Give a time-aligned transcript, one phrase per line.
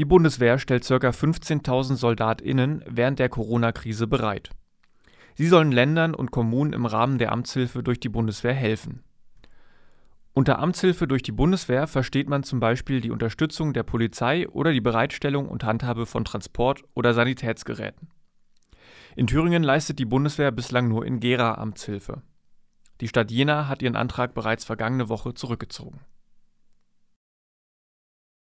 [0.00, 0.94] Die Bundeswehr stellt ca.
[0.94, 4.48] 15.000 SoldatInnen während der Corona-Krise bereit.
[5.34, 9.02] Sie sollen Ländern und Kommunen im Rahmen der Amtshilfe durch die Bundeswehr helfen.
[10.32, 14.80] Unter Amtshilfe durch die Bundeswehr versteht man zum Beispiel die Unterstützung der Polizei oder die
[14.80, 18.08] Bereitstellung und Handhabe von Transport- oder Sanitätsgeräten.
[19.16, 22.22] In Thüringen leistet die Bundeswehr bislang nur in Gera Amtshilfe.
[23.02, 26.00] Die Stadt Jena hat ihren Antrag bereits vergangene Woche zurückgezogen